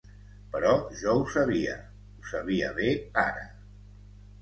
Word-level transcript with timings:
Però 0.55 0.71
jo 1.01 1.13
ho 1.19 1.27
sabia, 1.35 1.77
ho 2.15 2.27
sabia 2.33 2.75
bé 2.83 2.93
ara. 3.29 3.49